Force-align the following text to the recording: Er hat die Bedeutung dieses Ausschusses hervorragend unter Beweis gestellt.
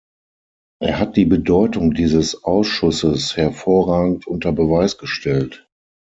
Er 0.81 0.97
hat 0.97 1.15
die 1.15 1.25
Bedeutung 1.25 1.93
dieses 1.93 2.43
Ausschusses 2.43 3.37
hervorragend 3.37 4.25
unter 4.25 4.51
Beweis 4.51 4.97
gestellt. 4.97 5.67